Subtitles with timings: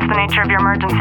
[0.00, 0.96] What's the nature of your emergency?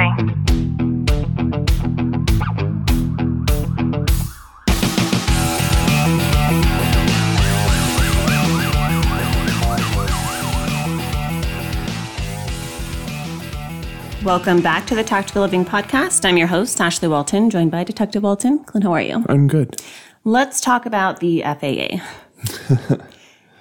[14.26, 16.26] Welcome back to the Tactical Living Podcast.
[16.26, 18.66] I'm your host, Ashley Walton, joined by Detective Walton.
[18.66, 19.26] Clint, how are you?
[19.30, 19.82] I'm good.
[20.26, 22.02] Let's talk about the FAA.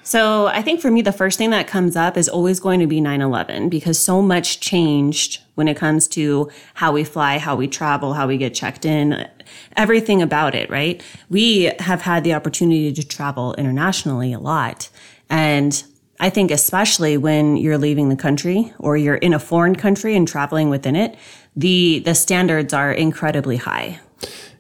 [0.08, 2.86] so, I think for me, the first thing that comes up is always going to
[2.86, 7.54] be 9 11 because so much changed when it comes to how we fly, how
[7.54, 9.28] we travel, how we get checked in,
[9.76, 11.02] everything about it, right?
[11.28, 14.88] We have had the opportunity to travel internationally a lot.
[15.28, 15.84] And
[16.20, 20.26] I think especially when you're leaving the country or you're in a foreign country and
[20.26, 21.18] traveling within it,
[21.54, 24.00] the the standards are incredibly high.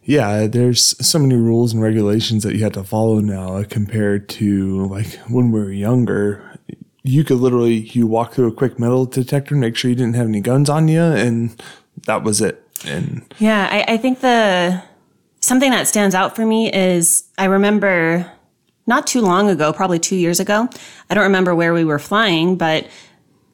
[0.08, 4.86] Yeah, there's so many rules and regulations that you have to follow now compared to
[4.86, 6.58] like when we were younger.
[7.02, 10.26] You could literally you walk through a quick metal detector, make sure you didn't have
[10.26, 11.62] any guns on you, and
[12.06, 12.66] that was it.
[12.86, 14.82] And Yeah, I, I think the
[15.40, 18.32] something that stands out for me is I remember
[18.86, 20.70] not too long ago, probably two years ago.
[21.10, 22.88] I don't remember where we were flying, but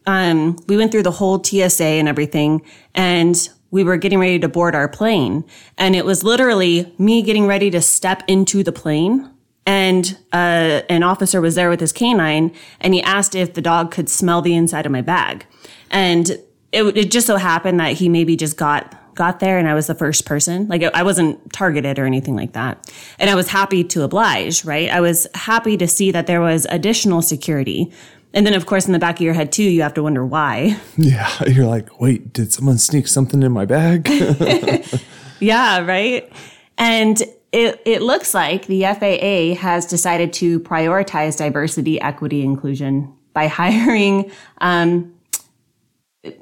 [0.06, 2.62] um, we went through the whole TSA and everything,
[2.94, 5.44] and we were getting ready to board our plane,
[5.76, 9.28] and it was literally me getting ready to step into the plane.
[9.66, 13.90] And uh, an officer was there with his canine, and he asked if the dog
[13.90, 15.44] could smell the inside of my bag.
[15.90, 16.30] And
[16.70, 19.86] it, it just so happened that he maybe just got got there and I was
[19.86, 20.66] the first person.
[20.66, 22.92] Like I wasn't targeted or anything like that.
[23.20, 24.90] And I was happy to oblige, right?
[24.90, 27.92] I was happy to see that there was additional security.
[28.34, 30.26] And then of course in the back of your head too, you have to wonder
[30.26, 30.76] why.
[30.96, 34.08] yeah, you're like, wait, did someone sneak something in my bag?
[35.40, 36.30] yeah, right?
[36.76, 43.46] And it, it looks like the FAA has decided to prioritize diversity, equity, inclusion by
[43.46, 45.12] hiring um,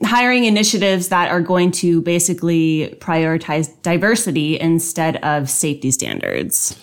[0.05, 6.79] hiring initiatives that are going to basically prioritize diversity instead of safety standards.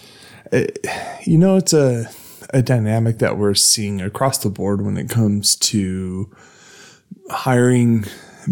[1.24, 2.09] you know, it's a
[2.52, 6.34] a dynamic that we're seeing across the board when it comes to
[7.30, 8.06] hiring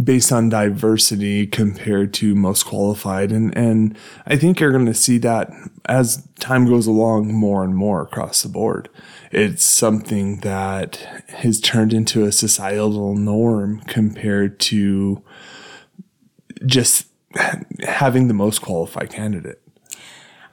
[0.03, 3.31] based on diversity compared to most qualified.
[3.31, 5.51] And and I think you're going to see that
[5.85, 8.89] as time goes along more and more across the board.
[9.31, 10.97] It's something that
[11.29, 15.23] has turned into a societal norm compared to
[16.65, 17.07] just
[17.85, 19.61] having the most qualified candidate.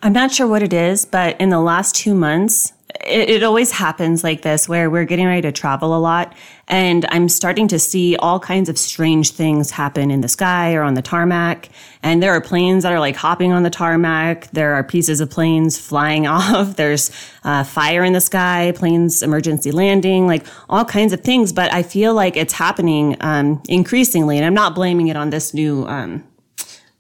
[0.03, 2.75] I'm not sure what it is, but in the last two months,
[3.07, 6.35] it, it, always happens like this where we're getting ready to travel a lot.
[6.69, 10.83] And I'm starting to see all kinds of strange things happen in the sky or
[10.83, 11.69] on the tarmac.
[12.03, 14.51] And there are planes that are like hopping on the tarmac.
[14.53, 16.77] There are pieces of planes flying off.
[16.77, 17.11] There's
[17.45, 21.53] uh, fire in the sky, planes emergency landing, like all kinds of things.
[21.53, 24.37] But I feel like it's happening um, increasingly.
[24.37, 26.25] And I'm not blaming it on this new, um,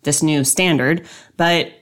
[0.02, 1.06] this new standard,
[1.36, 1.72] but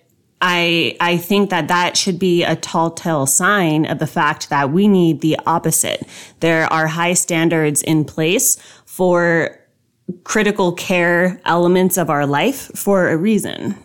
[0.44, 4.72] I, I think that that should be a tall tale sign of the fact that
[4.72, 6.04] we need the opposite.
[6.40, 9.56] There are high standards in place for
[10.24, 13.76] critical care elements of our life for a reason.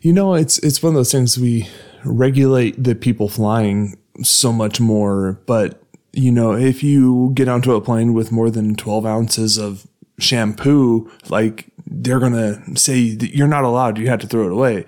[0.00, 1.68] You know, it's it's one of those things we
[2.04, 7.80] regulate the people flying so much more, but you know, if you get onto a
[7.80, 9.86] plane with more than 12 ounces of
[10.18, 14.86] shampoo, like they're going to say you're not allowed, you have to throw it away.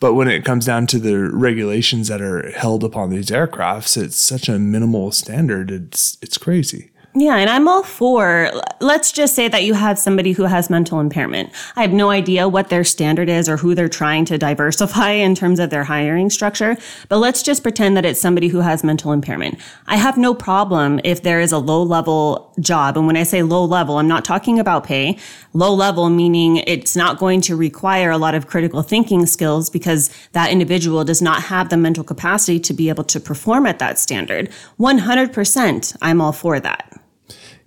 [0.00, 4.16] But when it comes down to the regulations that are held upon these aircrafts, it's
[4.16, 5.70] such a minimal standard.
[5.70, 6.90] It's, it's crazy.
[7.12, 11.00] Yeah, and I'm all for, let's just say that you have somebody who has mental
[11.00, 11.50] impairment.
[11.74, 15.34] I have no idea what their standard is or who they're trying to diversify in
[15.34, 16.76] terms of their hiring structure,
[17.08, 19.58] but let's just pretend that it's somebody who has mental impairment.
[19.88, 22.96] I have no problem if there is a low level job.
[22.96, 25.18] And when I say low level, I'm not talking about pay.
[25.52, 30.10] Low level meaning it's not going to require a lot of critical thinking skills because
[30.30, 33.98] that individual does not have the mental capacity to be able to perform at that
[33.98, 34.48] standard.
[34.78, 36.99] 100%, I'm all for that.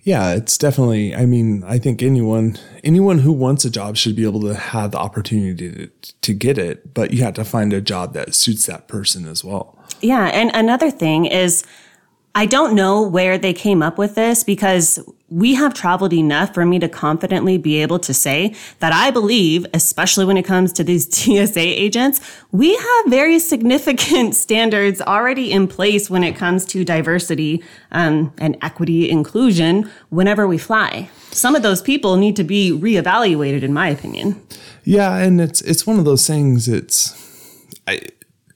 [0.03, 1.15] Yeah, it's definitely.
[1.15, 4.91] I mean, I think anyone anyone who wants a job should be able to have
[4.91, 5.87] the opportunity to,
[6.21, 9.43] to get it, but you have to find a job that suits that person as
[9.43, 9.77] well.
[10.01, 11.63] Yeah, and another thing is
[12.35, 14.99] I don't know where they came up with this because
[15.33, 19.65] we have traveled enough for me to confidently be able to say that I believe,
[19.73, 22.21] especially when it comes to these TSA agents,
[22.51, 28.57] we have very significant standards already in place when it comes to diversity um, and
[28.61, 31.09] equity inclusion whenever we fly.
[31.31, 34.39] Some of those people need to be reevaluated, in my opinion.
[34.83, 36.67] Yeah, and it's it's one of those things.
[36.67, 37.15] It's
[37.87, 38.01] I,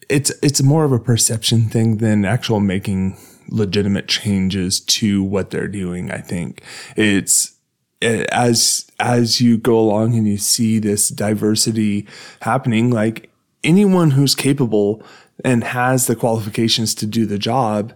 [0.10, 3.18] it's it's more of a perception thing than actual making
[3.50, 6.12] legitimate changes to what they're doing.
[6.12, 6.62] I think
[6.96, 7.58] it's
[8.02, 12.08] as as you go along and you see this diversity
[12.42, 13.30] happening, like
[13.64, 15.02] anyone who's capable
[15.44, 17.94] and has the qualifications to do the job,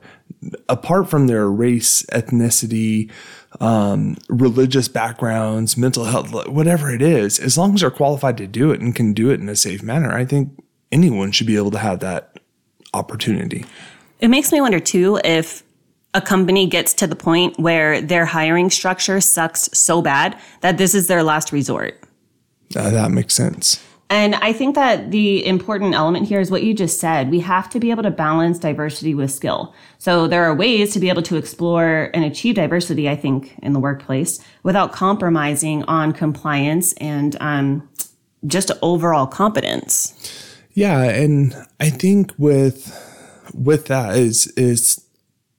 [0.69, 3.11] apart from their race, ethnicity,
[3.59, 8.71] um, religious backgrounds, mental health, whatever it is, as long as they're qualified to do
[8.71, 11.71] it and can do it in a safe manner, I think anyone should be able
[11.71, 12.39] to have that
[12.93, 13.65] opportunity.
[14.21, 15.63] It makes me wonder too if
[16.13, 20.93] a company gets to the point where their hiring structure sucks so bad that this
[20.93, 21.99] is their last resort.
[22.75, 23.83] Uh, that makes sense.
[24.11, 27.31] And I think that the important element here is what you just said.
[27.31, 29.73] We have to be able to balance diversity with skill.
[29.99, 33.71] So there are ways to be able to explore and achieve diversity, I think, in
[33.71, 37.89] the workplace without compromising on compliance and um,
[38.45, 40.13] just overall competence.
[40.73, 43.10] Yeah, and I think with
[43.53, 45.05] with that is is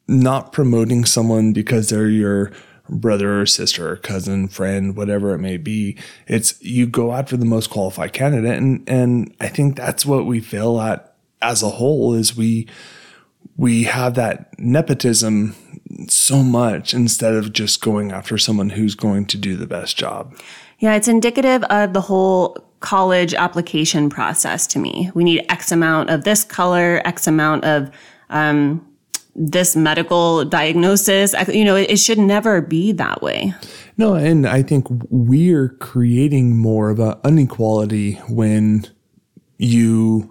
[0.08, 2.52] not promoting someone because they're your
[2.88, 5.96] brother or sister or cousin, friend, whatever it may be.
[6.26, 8.58] It's you go after the most qualified candidate.
[8.58, 12.68] And, and I think that's what we fail at as a whole is we,
[13.56, 15.54] we have that nepotism
[16.08, 20.34] so much instead of just going after someone who's going to do the best job.
[20.78, 25.10] Yeah, it's indicative of the whole college application process to me.
[25.14, 27.90] We need X amount of this color, X amount of
[28.28, 28.86] um,
[29.34, 31.34] this medical diagnosis.
[31.48, 33.54] You know, it, should never be that way.
[33.96, 38.86] No, and I think we're creating more of an inequality when
[39.58, 40.30] you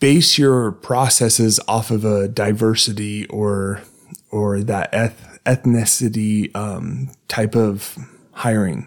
[0.00, 3.82] base your processes off of a diversity or
[4.30, 7.96] or that eth- ethnicity um, type of
[8.32, 8.86] hiring.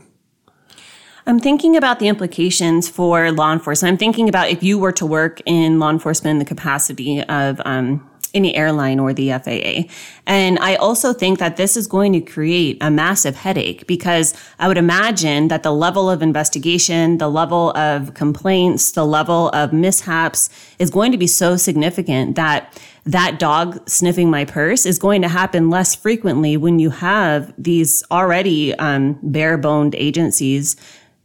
[1.27, 3.94] I'm thinking about the implications for law enforcement.
[3.94, 7.62] I'm thinking about if you were to work in law enforcement in the capacity of
[7.65, 9.91] um, any airline or the FAA.
[10.25, 14.68] And I also think that this is going to create a massive headache because I
[14.68, 20.50] would imagine that the level of investigation, the level of complaints, the level of mishaps
[20.79, 25.27] is going to be so significant that that dog sniffing my purse is going to
[25.27, 30.75] happen less frequently when you have these already um, bare boned agencies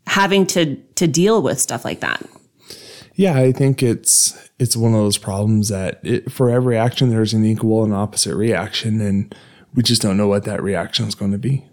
[0.06, 2.24] having to to deal with stuff like that.
[3.14, 7.32] Yeah, I think it's it's one of those problems that it, for every action there's
[7.32, 9.34] an equal and opposite reaction, and
[9.74, 11.64] we just don't know what that reaction is going to be.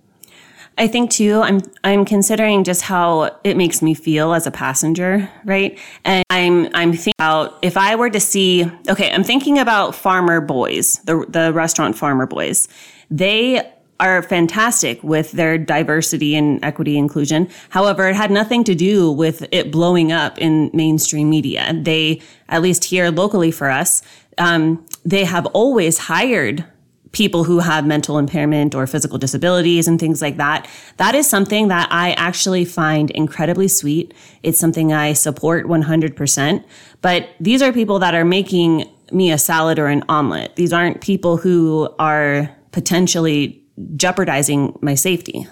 [0.77, 5.29] I think too, I'm I'm considering just how it makes me feel as a passenger,
[5.45, 5.77] right?
[6.03, 10.41] And I'm I'm thinking about if I were to see, okay, I'm thinking about Farmer
[10.41, 12.67] Boys, the the restaurant Farmer Boys.
[13.11, 17.49] They are fantastic with their diversity and equity inclusion.
[17.69, 21.73] However, it had nothing to do with it blowing up in mainstream media.
[21.73, 24.01] They, at least here locally for us,
[24.37, 26.65] um, they have always hired
[27.13, 30.67] people who have mental impairment or physical disabilities and things like that.
[30.97, 34.13] That is something that I actually find incredibly sweet.
[34.41, 36.63] It's something I support 100%.
[37.01, 40.55] But these are people that are making me a salad or an omelet.
[40.55, 43.62] These aren't people who are potentially
[43.95, 45.47] jeopardizing my safety.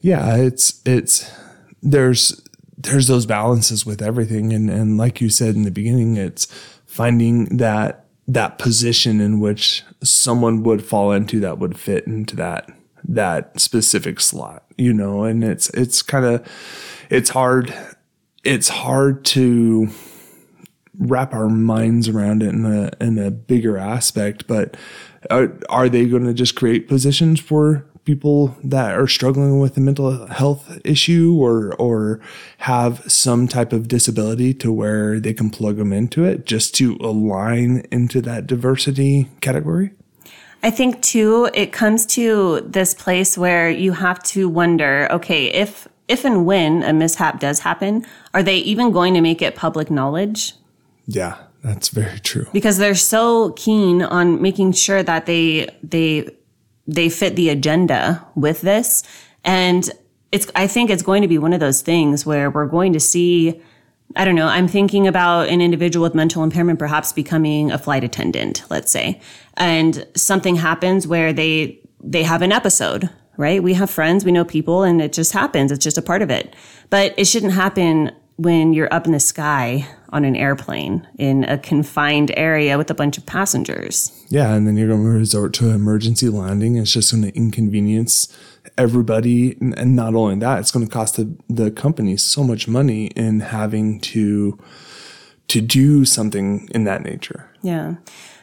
[0.00, 1.30] Yeah, it's it's
[1.82, 2.42] there's
[2.76, 6.46] there's those balances with everything and and like you said in the beginning it's
[6.86, 12.70] finding that that position in which someone would fall into that would fit into that
[13.04, 16.46] that specific slot you know and it's it's kind of
[17.10, 17.74] it's hard
[18.44, 19.88] it's hard to
[20.98, 24.76] wrap our minds around it in a in a bigger aspect but
[25.30, 29.80] are, are they going to just create positions for people that are struggling with a
[29.80, 32.20] mental health issue or or
[32.56, 36.96] have some type of disability to where they can plug them into it just to
[37.02, 39.90] align into that diversity category?
[40.62, 45.86] I think too it comes to this place where you have to wonder, okay, if
[46.08, 49.90] if and when a mishap does happen, are they even going to make it public
[49.90, 50.54] knowledge?
[51.08, 51.38] Yeah.
[51.62, 52.46] That's very true.
[52.52, 56.28] Because they're so keen on making sure that they they
[56.86, 59.02] they fit the agenda with this
[59.44, 59.90] and
[60.32, 63.00] it's I think it's going to be one of those things where we're going to
[63.00, 63.60] see
[64.16, 68.04] I don't know, I'm thinking about an individual with mental impairment perhaps becoming a flight
[68.04, 69.20] attendant, let's say.
[69.58, 73.62] And something happens where they they have an episode, right?
[73.62, 75.72] We have friends, we know people and it just happens.
[75.72, 76.54] It's just a part of it.
[76.88, 81.58] But it shouldn't happen when you're up in the sky on an airplane in a
[81.58, 84.12] confined area with a bunch of passengers.
[84.28, 86.76] Yeah, and then you're going to resort to emergency landing.
[86.76, 88.28] It's just going to inconvenience
[88.76, 89.56] everybody.
[89.60, 93.40] And not only that, it's going to cost the, the company so much money in
[93.40, 94.58] having to
[95.48, 97.50] to do something in that nature.
[97.62, 97.94] Yeah.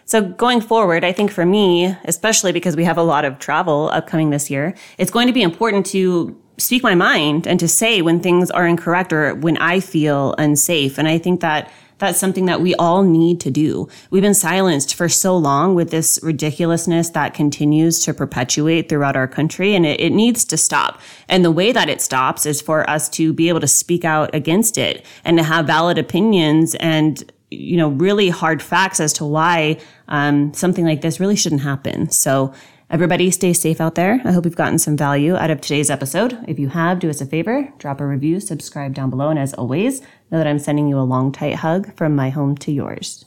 [0.06, 3.90] So going forward, I think for me, especially because we have a lot of travel
[3.94, 8.02] upcoming this year, it's going to be important to speak my mind and to say
[8.02, 10.98] when things are incorrect or when I feel unsafe.
[10.98, 13.88] And I think that that's something that we all need to do.
[14.10, 19.28] We've been silenced for so long with this ridiculousness that continues to perpetuate throughout our
[19.28, 21.00] country and it, it, needs to stop.
[21.30, 24.34] And the way that it stops is for us to be able to speak out
[24.36, 29.26] against it and to have valid opinions and you know really hard facts as to
[29.26, 32.10] why um, something like this really shouldn't happen.
[32.10, 32.54] So
[32.88, 34.22] Everybody stay safe out there.
[34.24, 36.38] I hope you've gotten some value out of today's episode.
[36.48, 39.56] If you have, do us a favor, drop a review, subscribe down below, and as
[39.56, 43.26] always, know that I'm sending you a long, tight hug from my home to yours.